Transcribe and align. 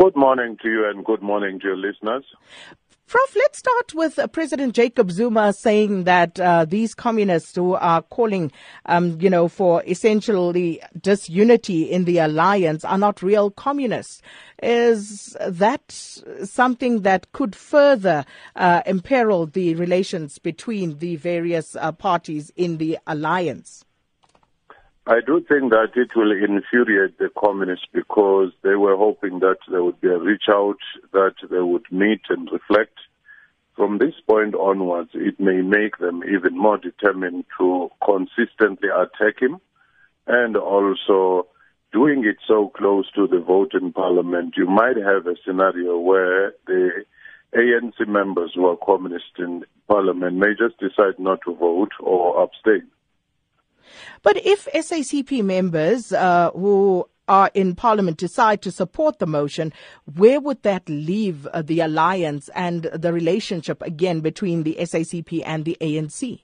Good 0.00 0.16
morning 0.16 0.56
to 0.62 0.68
you 0.70 0.88
and 0.88 1.04
good 1.04 1.20
morning 1.20 1.60
to 1.60 1.66
your 1.66 1.76
listeners. 1.76 2.24
Prof, 3.06 3.36
let's 3.36 3.58
start 3.58 3.92
with 3.92 4.18
uh, 4.18 4.28
President 4.28 4.74
Jacob 4.74 5.10
Zuma 5.10 5.52
saying 5.52 6.04
that 6.04 6.40
uh, 6.40 6.64
these 6.64 6.94
communists 6.94 7.54
who 7.54 7.74
are 7.74 8.00
calling, 8.00 8.50
um, 8.86 9.20
you 9.20 9.28
know, 9.28 9.46
for 9.46 9.84
essentially 9.86 10.80
disunity 10.98 11.82
in 11.82 12.06
the 12.06 12.16
alliance 12.16 12.82
are 12.82 12.96
not 12.96 13.22
real 13.22 13.50
communists. 13.50 14.22
Is 14.62 15.36
that 15.46 15.92
something 15.92 17.02
that 17.02 17.30
could 17.32 17.54
further 17.54 18.24
uh, 18.56 18.80
imperil 18.86 19.44
the 19.44 19.74
relations 19.74 20.38
between 20.38 20.96
the 20.96 21.16
various 21.16 21.76
uh, 21.76 21.92
parties 21.92 22.50
in 22.56 22.78
the 22.78 22.98
alliance? 23.06 23.84
I 25.10 25.18
do 25.26 25.40
think 25.40 25.72
that 25.72 25.96
it 25.96 26.14
will 26.14 26.30
infuriate 26.30 27.18
the 27.18 27.30
communists 27.36 27.88
because 27.92 28.52
they 28.62 28.76
were 28.76 28.96
hoping 28.96 29.40
that 29.40 29.56
there 29.68 29.82
would 29.82 30.00
be 30.00 30.06
a 30.06 30.16
reach 30.16 30.44
out, 30.48 30.78
that 31.12 31.34
they 31.50 31.58
would 31.58 31.90
meet 31.90 32.20
and 32.28 32.48
reflect. 32.52 32.96
From 33.74 33.98
this 33.98 34.14
point 34.28 34.54
onwards, 34.54 35.10
it 35.14 35.40
may 35.40 35.62
make 35.62 35.98
them 35.98 36.22
even 36.22 36.56
more 36.56 36.78
determined 36.78 37.44
to 37.58 37.90
consistently 38.04 38.88
attack 38.88 39.42
him 39.42 39.60
and 40.28 40.56
also 40.56 41.48
doing 41.92 42.24
it 42.24 42.36
so 42.46 42.68
close 42.68 43.10
to 43.16 43.26
the 43.26 43.40
vote 43.40 43.72
in 43.74 43.92
parliament, 43.92 44.54
you 44.56 44.66
might 44.66 44.96
have 44.96 45.26
a 45.26 45.34
scenario 45.44 45.98
where 45.98 46.52
the 46.68 47.04
ANC 47.56 48.06
members 48.06 48.52
who 48.54 48.66
are 48.66 48.76
communist 48.76 49.40
in 49.40 49.64
parliament 49.88 50.36
may 50.36 50.54
just 50.56 50.78
decide 50.78 51.18
not 51.18 51.40
to 51.46 51.56
vote 51.56 51.90
or 51.98 52.44
abstain. 52.44 52.86
But 54.22 54.36
if 54.44 54.66
SACP 54.74 55.42
members 55.44 56.12
uh, 56.12 56.50
who 56.52 57.06
are 57.28 57.50
in 57.54 57.76
Parliament 57.76 58.18
decide 58.18 58.60
to 58.62 58.72
support 58.72 59.20
the 59.20 59.26
motion, 59.26 59.72
where 60.16 60.40
would 60.40 60.62
that 60.64 60.88
leave 60.88 61.46
uh, 61.46 61.62
the 61.62 61.80
alliance 61.80 62.50
and 62.54 62.82
the 62.84 63.12
relationship 63.12 63.80
again 63.82 64.20
between 64.20 64.64
the 64.64 64.76
SACP 64.80 65.42
and 65.46 65.64
the 65.64 65.76
ANC? 65.80 66.42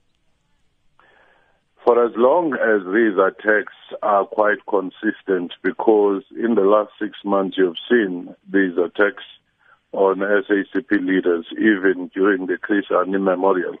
For 1.83 2.03
as 2.03 2.11
long 2.17 2.53
as 2.53 2.81
these 2.93 3.17
attacks 3.17 3.73
are 4.01 4.25
quite 4.25 4.57
consistent, 4.69 5.53
because 5.63 6.23
in 6.31 6.55
the 6.55 6.61
last 6.61 6.91
six 6.99 7.17
months 7.23 7.57
you've 7.57 7.77
seen 7.89 8.35
these 8.51 8.77
attacks 8.77 9.23
on 9.93 10.17
SACP 10.17 10.91
leaders, 11.05 11.45
even 11.53 12.09
during 12.13 12.47
the 12.47 12.57
Chris 12.57 12.85
Hani 12.89 13.21
Memorial. 13.21 13.75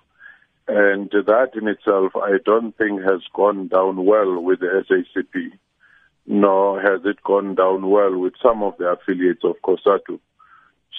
And 0.67 1.09
that 1.09 1.51
in 1.55 1.67
itself, 1.67 2.11
I 2.15 2.37
don't 2.43 2.77
think 2.77 3.01
has 3.01 3.21
gone 3.33 3.69
down 3.69 4.05
well 4.05 4.41
with 4.41 4.59
the 4.59 4.83
SACP, 4.89 5.51
nor 6.25 6.81
has 6.81 7.01
it 7.05 7.23
gone 7.23 7.55
down 7.55 7.89
well 7.89 8.17
with 8.17 8.33
some 8.41 8.63
of 8.63 8.77
the 8.77 8.89
affiliates 8.89 9.43
of 9.45 9.55
COSATU. 9.63 10.19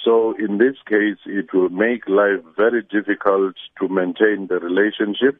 So 0.03 0.33
in 0.39 0.57
this 0.57 0.75
case, 0.87 1.19
it 1.25 1.53
will 1.53 1.69
make 1.69 2.07
life 2.07 2.43
very 2.57 2.81
difficult 2.81 3.55
to 3.79 3.87
maintain 3.87 4.47
the 4.47 4.59
relationship. 4.59 5.39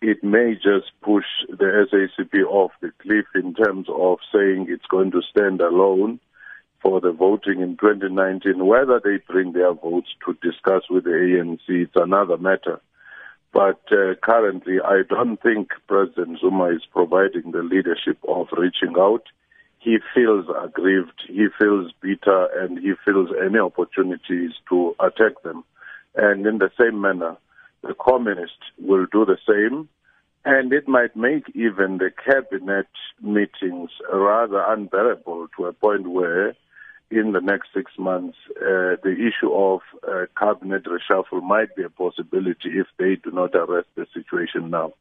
It 0.00 0.24
may 0.24 0.54
just 0.54 0.90
push 1.02 1.26
the 1.48 1.86
SACP 1.92 2.44
off 2.48 2.72
the 2.80 2.90
cliff 3.00 3.26
in 3.36 3.54
terms 3.54 3.86
of 3.88 4.18
saying 4.34 4.66
it's 4.68 4.86
going 4.86 5.12
to 5.12 5.22
stand 5.30 5.60
alone 5.60 6.18
for 6.80 7.00
the 7.00 7.12
voting 7.12 7.60
in 7.60 7.76
2019. 7.76 8.66
Whether 8.66 8.98
they 8.98 9.18
bring 9.32 9.52
their 9.52 9.72
votes 9.72 10.08
to 10.26 10.36
discuss 10.42 10.82
with 10.90 11.04
the 11.04 11.10
ANC, 11.10 11.60
it's 11.68 11.92
another 11.94 12.38
matter. 12.38 12.80
But 13.52 13.80
uh, 13.92 14.14
currently, 14.22 14.78
I 14.82 15.02
don't 15.08 15.40
think 15.40 15.68
President 15.86 16.40
Zuma 16.40 16.70
is 16.74 16.82
providing 16.90 17.52
the 17.52 17.62
leadership 17.62 18.18
of 18.26 18.46
reaching 18.56 18.94
out. 18.98 19.24
He 19.78 19.98
feels 20.14 20.46
aggrieved, 20.62 21.22
he 21.26 21.48
feels 21.58 21.92
bitter, 22.00 22.46
and 22.60 22.78
he 22.78 22.92
feels 23.04 23.28
any 23.44 23.58
opportunities 23.58 24.52
to 24.70 24.94
attack 25.00 25.42
them. 25.42 25.64
And 26.14 26.46
in 26.46 26.58
the 26.58 26.70
same 26.80 27.00
manner, 27.00 27.36
the 27.82 27.94
communists 27.94 28.64
will 28.78 29.06
do 29.12 29.26
the 29.26 29.38
same. 29.46 29.88
And 30.44 30.72
it 30.72 30.88
might 30.88 31.14
make 31.14 31.44
even 31.54 31.98
the 31.98 32.10
cabinet 32.24 32.88
meetings 33.20 33.90
rather 34.12 34.64
unbearable 34.66 35.48
to 35.56 35.66
a 35.66 35.72
point 35.72 36.08
where 36.10 36.54
in 37.12 37.32
the 37.32 37.40
next 37.40 37.68
six 37.74 37.92
months, 37.98 38.36
uh, 38.56 38.96
the 39.02 39.14
issue 39.28 39.52
of 39.52 39.80
uh, 40.08 40.24
cabinet 40.38 40.84
reshuffle 40.84 41.42
might 41.42 41.74
be 41.76 41.82
a 41.82 41.90
possibility 41.90 42.70
if 42.74 42.86
they 42.98 43.16
do 43.16 43.30
not 43.30 43.54
arrest 43.54 43.88
the 43.96 44.06
situation 44.14 44.70
now. 44.70 44.92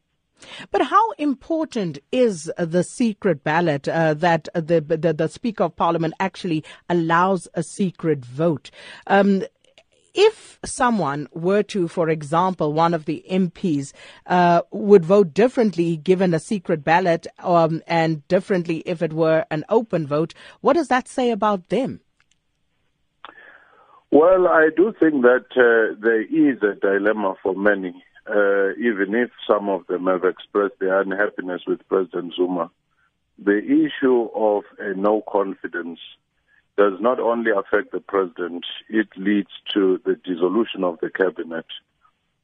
But 0.72 0.82
how 0.88 1.12
important 1.12 2.00
is 2.12 2.52
the 2.58 2.84
secret 2.84 3.44
ballot 3.44 3.88
uh, 3.88 4.16
that 4.16 4.50
the, 4.54 4.82
the, 4.82 5.14
the 5.14 5.28
Speaker 5.28 5.66
of 5.66 5.76
Parliament 5.76 6.16
actually 6.20 6.64
allows 6.90 7.48
a 7.54 7.64
secret 7.64 8.26
vote? 8.26 8.72
Um, 9.08 9.44
if 10.14 10.60
someone 10.64 11.28
were 11.34 11.64
to, 11.64 11.88
for 11.88 12.10
example, 12.10 12.74
one 12.74 12.94
of 12.94 13.06
the 13.06 13.24
MPs 13.30 13.94
uh, 14.28 14.62
would 14.72 15.06
vote 15.06 15.34
differently 15.34 15.98
given 15.98 16.34
a 16.34 16.40
secret 16.40 16.84
ballot 16.84 17.28
um, 17.40 17.82
and 17.88 18.28
differently 18.28 18.78
if 18.86 19.02
it 19.02 19.14
were 19.14 19.46
an 19.50 19.66
open 19.70 20.08
vote, 20.08 20.34
what 20.62 20.74
does 20.74 20.88
that 20.90 21.08
say 21.08 21.32
about 21.32 21.70
them? 21.70 22.02
Well, 24.12 24.48
I 24.48 24.70
do 24.76 24.94
think 25.00 25.22
that 25.22 25.46
uh, 25.56 25.96
there 26.02 26.22
is 26.22 26.62
a 26.62 26.76
dilemma 26.76 27.36
for 27.42 27.56
many, 27.56 28.04
uh, 28.28 28.72
even 28.72 29.16
if 29.16 29.32
some 29.50 29.70
of 29.70 29.88
them 29.88 30.08
have 30.08 30.26
expressed 30.26 30.80
their 30.80 31.00
unhappiness 31.00 31.62
with 31.66 31.88
President 31.88 32.34
Zuma. 32.36 32.70
The 33.44 33.58
issue 33.58 34.28
of 34.36 34.64
a 34.78 34.94
no 34.96 35.24
confidence 35.32 36.00
does 36.82 37.00
not 37.00 37.20
only 37.20 37.52
affect 37.52 37.92
the 37.92 38.00
president, 38.00 38.66
it 38.90 39.08
leads 39.16 39.52
to 39.72 40.02
the 40.04 40.16
dissolution 40.16 40.84
of 40.84 40.98
the 41.00 41.12
cabinet. 41.12 41.68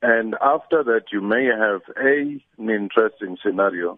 And 0.03 0.36
after 0.40 0.84
that, 0.84 1.06
you 1.12 1.22
may 1.22 1.46
have 1.46 1.81
a, 2.00 2.40
an 2.59 2.70
interesting 2.70 3.40
scenario 3.44 3.97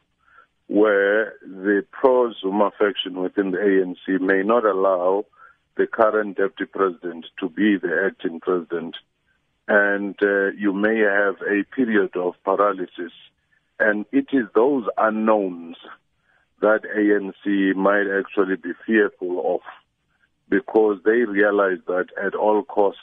where 0.68 1.34
the 1.42 1.86
pro 1.92 2.32
Zuma 2.40 2.72
faction 2.80 3.22
within 3.22 3.52
the 3.52 3.58
ANC 3.58 4.22
may 4.22 4.42
not 4.42 4.64
allow 4.64 5.26
the 5.76 5.88
current 5.88 6.38
deputy 6.38 6.72
president 6.72 7.26
to 7.42 7.50
be 7.50 7.76
the 7.76 8.06
acting 8.06 8.40
president. 8.40 8.96
And 9.68 10.16
uh, 10.22 10.52
you 10.58 10.72
may 10.72 11.00
have 11.00 11.36
a 11.42 11.66
period 11.76 12.16
of 12.16 12.36
paralysis. 12.46 13.12
And 13.78 14.06
it 14.14 14.28
is 14.32 14.46
those 14.56 14.86
unknowns 14.98 15.76
that 16.62 16.84
ANC 16.98 17.76
might 17.76 18.08
actually 18.08 18.56
be 18.56 18.72
fearful 18.86 19.56
of 19.56 19.62
because 20.50 20.98
they 21.06 21.24
realize 21.24 21.80
that 21.88 22.08
at 22.22 22.36
all 22.36 22.64
costs, 22.64 23.02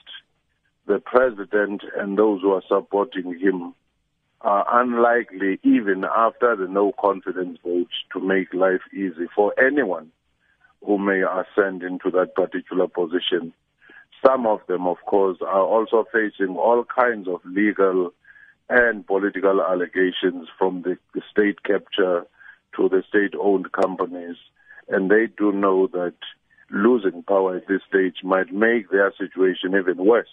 the 0.87 1.01
president 1.05 1.83
and 1.97 2.19
those 2.19 2.43
who 2.43 2.53
are 2.53 2.63
supporting 2.69 3.39
him 3.39 3.75
are 4.41 4.83
unlikely, 4.83 5.59
even 5.63 6.05
after 6.05 6.55
the 6.57 6.69
no 6.69 6.93
confidence 7.01 7.59
vote, 7.65 7.89
to 8.13 8.21
make 8.21 8.53
life 8.55 8.83
easy 8.93 9.27
for 9.35 9.53
anyone 9.59 10.11
who 10.85 10.99
may 10.99 11.23
ascend 11.23 11.83
into 11.83 12.11
that 12.11 12.35
particular 12.35 12.87
position. 12.87 13.53
Some 14.25 14.47
of 14.47 14.61
them, 14.69 14.87
of 14.87 14.99
course, 15.07 15.39
are 15.41 15.63
also 15.63 16.05
facing 16.13 16.57
all 16.57 16.85
kinds 16.85 17.29
of 17.29 17.41
legal 17.45 18.13
and 18.69 19.07
political 19.07 19.63
allegations 19.63 20.49
from 20.59 20.83
the, 20.83 20.97
the 21.15 21.23
state 21.31 21.63
capture 21.65 22.27
to 22.77 22.89
the 22.89 23.03
state 23.09 23.35
owned 23.41 23.73
companies. 23.73 24.37
And 24.89 25.11
they 25.11 25.27
do 25.37 25.53
know 25.53 25.89
that 25.89 26.15
losing 26.71 27.23
power 27.23 27.57
at 27.57 27.69
this 27.69 27.83
stage 27.89 28.17
might 28.23 28.53
make 28.53 28.91
their 28.91 29.13
situation 29.19 29.75
even 29.79 30.05
worse. 30.05 30.29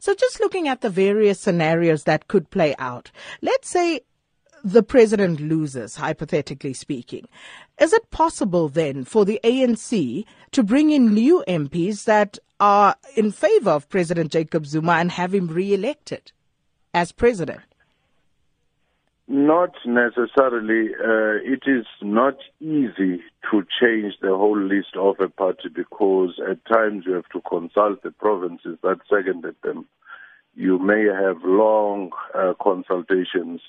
So, 0.00 0.14
just 0.14 0.40
looking 0.40 0.68
at 0.68 0.80
the 0.80 0.90
various 0.90 1.38
scenarios 1.38 2.04
that 2.04 2.28
could 2.28 2.50
play 2.50 2.74
out, 2.78 3.10
let's 3.42 3.68
say 3.68 4.00
the 4.64 4.82
president 4.82 5.38
loses, 5.38 5.96
hypothetically 5.96 6.72
speaking. 6.72 7.28
Is 7.80 7.92
it 7.92 8.10
possible 8.10 8.68
then 8.68 9.04
for 9.04 9.24
the 9.24 9.38
ANC 9.44 10.24
to 10.52 10.62
bring 10.62 10.90
in 10.90 11.14
new 11.14 11.44
MPs 11.46 12.04
that 12.04 12.38
are 12.58 12.96
in 13.16 13.32
favor 13.32 13.70
of 13.70 13.88
President 13.88 14.32
Jacob 14.32 14.66
Zuma 14.66 14.94
and 14.94 15.12
have 15.12 15.34
him 15.34 15.46
re-elected 15.46 16.32
as 16.94 17.12
president? 17.12 17.60
Not 19.28 19.74
necessarily. 19.84 20.90
Uh, 20.94 21.42
it 21.42 21.62
is 21.66 21.84
not 22.00 22.36
easy 22.60 23.22
to 23.50 23.64
change 23.80 24.14
the 24.22 24.28
whole 24.28 24.58
list 24.58 24.94
of 24.96 25.16
a 25.18 25.28
party 25.28 25.68
because 25.74 26.40
at 26.48 26.64
times 26.66 27.04
you 27.06 27.14
have 27.14 27.28
to 27.32 27.40
consult 27.48 28.02
the 28.04 28.12
provinces 28.12 28.78
that 28.84 29.00
seconded 29.10 29.56
them. 29.64 29.86
You 30.54 30.78
may 30.78 31.06
have 31.06 31.38
long 31.44 32.12
uh, 32.34 32.54
consultations, 32.62 33.60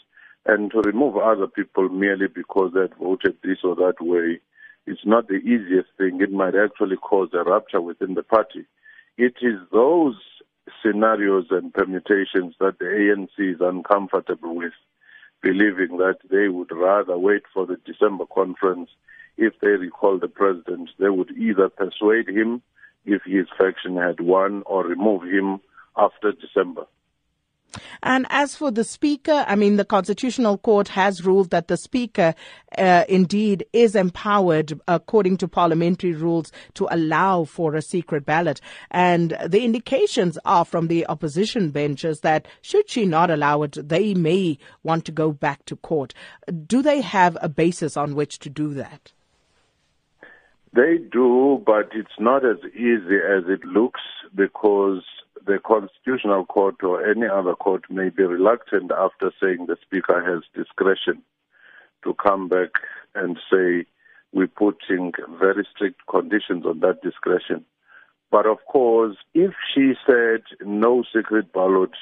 and 0.45 0.71
to 0.71 0.81
remove 0.81 1.17
other 1.17 1.47
people 1.47 1.89
merely 1.89 2.27
because 2.27 2.73
they 2.73 2.85
voted 2.99 3.37
this 3.43 3.57
or 3.63 3.75
that 3.77 3.95
way, 3.99 4.39
it's 4.85 5.05
not 5.05 5.27
the 5.27 5.35
easiest 5.35 5.89
thing. 5.97 6.21
It 6.21 6.31
might 6.31 6.55
actually 6.55 6.97
cause 6.97 7.29
a 7.33 7.43
rupture 7.43 7.81
within 7.81 8.13
the 8.13 8.23
party. 8.23 8.65
It 9.17 9.33
is 9.41 9.59
those 9.71 10.15
scenarios 10.83 11.47
and 11.49 11.73
permutations 11.73 12.53
that 12.59 12.77
the 12.77 12.85
ANC 12.85 13.55
is 13.55 13.59
uncomfortable 13.59 14.55
with 14.55 14.73
believing 15.47 15.97
that 15.97 16.17
they 16.29 16.49
would 16.49 16.71
rather 16.73 17.17
wait 17.17 17.43
for 17.53 17.65
the 17.65 17.77
December 17.85 18.25
conference. 18.25 18.89
If 19.37 19.53
they 19.61 19.69
recall 19.69 20.19
the 20.19 20.27
president, 20.27 20.89
they 20.99 21.09
would 21.09 21.31
either 21.37 21.69
persuade 21.69 22.27
him 22.27 22.61
if 23.05 23.21
his 23.23 23.47
faction 23.57 23.95
had 23.95 24.19
won 24.19 24.63
or 24.65 24.83
remove 24.85 25.23
him 25.23 25.61
after 25.95 26.33
December. 26.33 26.85
And 28.01 28.25
as 28.29 28.55
for 28.55 28.71
the 28.71 28.83
Speaker, 28.83 29.45
I 29.47 29.55
mean, 29.55 29.75
the 29.75 29.85
Constitutional 29.85 30.57
Court 30.57 30.87
has 30.89 31.25
ruled 31.25 31.49
that 31.51 31.67
the 31.67 31.77
Speaker 31.77 32.33
uh, 32.77 33.03
indeed 33.09 33.65
is 33.73 33.95
empowered, 33.95 34.79
according 34.87 35.37
to 35.37 35.47
parliamentary 35.47 36.13
rules, 36.13 36.51
to 36.75 36.87
allow 36.89 37.43
for 37.43 37.75
a 37.75 37.81
secret 37.81 38.25
ballot. 38.25 38.61
And 38.91 39.37
the 39.45 39.63
indications 39.63 40.37
are 40.45 40.65
from 40.65 40.87
the 40.87 41.05
opposition 41.07 41.71
benches 41.71 42.21
that 42.21 42.47
should 42.61 42.89
she 42.89 43.05
not 43.05 43.29
allow 43.29 43.63
it, 43.63 43.77
they 43.87 44.13
may 44.13 44.57
want 44.83 45.05
to 45.05 45.11
go 45.11 45.31
back 45.31 45.65
to 45.65 45.75
court. 45.75 46.13
Do 46.65 46.81
they 46.81 47.01
have 47.01 47.37
a 47.41 47.49
basis 47.49 47.97
on 47.97 48.15
which 48.15 48.39
to 48.39 48.49
do 48.49 48.73
that? 48.75 49.11
They 50.73 50.97
do, 51.11 51.63
but 51.65 51.89
it's 51.93 52.19
not 52.19 52.45
as 52.45 52.57
easy 52.73 53.17
as 53.17 53.45
it 53.47 53.63
looks 53.65 54.01
because 54.35 55.01
the 55.47 55.59
Constitutional 55.65 56.45
Court 56.45 56.75
or 56.83 57.09
any 57.09 57.25
other 57.25 57.55
court 57.55 57.85
may 57.89 58.09
be 58.09 58.23
reluctant 58.23 58.91
after 58.91 59.31
saying 59.41 59.65
the 59.65 59.77
Speaker 59.81 60.21
has 60.21 60.43
discretion 60.53 61.23
to 62.03 62.13
come 62.15 62.49
back 62.49 62.71
and 63.15 63.39
say 63.49 63.85
we're 64.33 64.47
putting 64.47 65.13
very 65.39 65.65
strict 65.73 66.01
conditions 66.09 66.65
on 66.65 66.81
that 66.81 67.01
discretion. 67.01 67.63
But 68.29 68.45
of 68.45 68.57
course, 68.69 69.15
if 69.33 69.53
she 69.73 69.93
said 70.05 70.41
no 70.61 71.03
secret 71.15 71.53
ballot 71.53 71.95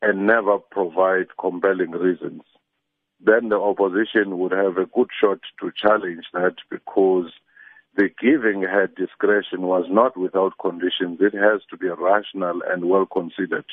and 0.00 0.26
never 0.26 0.58
provide 0.58 1.36
compelling 1.38 1.90
reasons, 1.90 2.42
then 3.20 3.50
the 3.50 3.60
opposition 3.60 4.38
would 4.38 4.52
have 4.52 4.78
a 4.78 4.86
good 4.86 5.08
shot 5.20 5.40
to 5.60 5.70
challenge 5.80 6.24
that 6.32 6.56
because 6.70 7.30
the 7.96 8.08
giving 8.20 8.62
her 8.62 8.88
discretion 8.88 9.62
was 9.62 9.86
not 9.88 10.16
without 10.16 10.58
conditions. 10.60 11.18
It 11.20 11.34
has 11.34 11.62
to 11.70 11.76
be 11.76 11.88
rational 11.88 12.60
and 12.68 12.88
well 12.88 13.06
considered. 13.06 13.66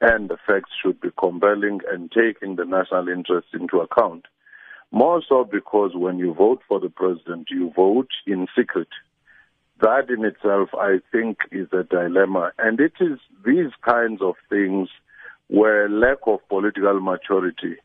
And 0.00 0.28
the 0.28 0.36
facts 0.46 0.70
should 0.80 1.00
be 1.00 1.08
compelling 1.18 1.80
and 1.90 2.10
taking 2.12 2.54
the 2.54 2.64
national 2.64 3.08
interest 3.08 3.48
into 3.52 3.80
account. 3.80 4.26
More 4.92 5.22
so 5.28 5.44
because 5.44 5.90
when 5.94 6.18
you 6.18 6.34
vote 6.34 6.60
for 6.68 6.78
the 6.78 6.88
president, 6.88 7.48
you 7.50 7.72
vote 7.74 8.08
in 8.26 8.46
secret. 8.56 8.88
That 9.80 10.08
in 10.08 10.24
itself, 10.24 10.70
I 10.74 10.98
think, 11.10 11.38
is 11.50 11.68
a 11.72 11.82
dilemma. 11.82 12.52
And 12.58 12.80
it 12.80 12.94
is 13.00 13.18
these 13.44 13.72
kinds 13.86 14.22
of 14.22 14.34
things 14.48 14.88
where 15.48 15.88
lack 15.88 16.18
of 16.26 16.40
political 16.48 17.00
maturity 17.00 17.76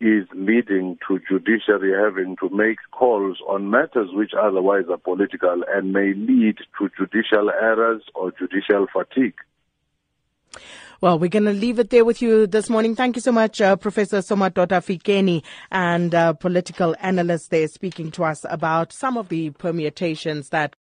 is 0.00 0.26
leading 0.34 0.98
to 1.08 1.18
judiciary 1.28 1.92
having 1.92 2.36
to 2.36 2.48
make 2.50 2.78
calls 2.92 3.38
on 3.48 3.70
matters 3.70 4.08
which 4.12 4.32
otherwise 4.38 4.84
are 4.90 4.98
political 4.98 5.62
and 5.68 5.92
may 5.92 6.12
lead 6.14 6.58
to 6.78 6.90
judicial 6.98 7.50
errors 7.50 8.02
or 8.14 8.30
judicial 8.32 8.86
fatigue. 8.92 9.34
Well, 11.02 11.18
we're 11.18 11.28
going 11.28 11.44
to 11.44 11.52
leave 11.52 11.78
it 11.78 11.90
there 11.90 12.06
with 12.06 12.22
you 12.22 12.46
this 12.46 12.70
morning. 12.70 12.96
Thank 12.96 13.16
you 13.16 13.22
so 13.22 13.30
much, 13.30 13.60
uh, 13.60 13.76
Professor 13.76 14.18
Somadoda 14.18 14.80
Fikeni, 14.80 15.42
and 15.70 16.14
uh, 16.14 16.32
political 16.32 16.96
analyst 17.00 17.50
there 17.50 17.68
speaking 17.68 18.10
to 18.12 18.24
us 18.24 18.46
about 18.48 18.94
some 18.94 19.18
of 19.18 19.28
the 19.28 19.50
permutations 19.50 20.48
that 20.48 20.74